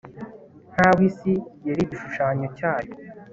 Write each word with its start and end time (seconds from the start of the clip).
nkaho 0.73 1.01
isi 1.09 1.33
yari 1.67 1.81
igishushanyo 1.85 2.45
cyayo 2.57 2.91